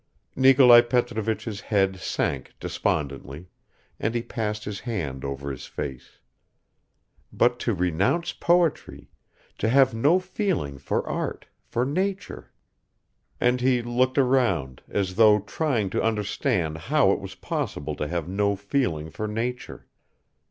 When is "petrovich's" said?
0.81-1.61